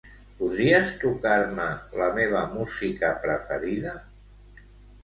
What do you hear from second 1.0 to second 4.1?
tocar-me la meva música preferida?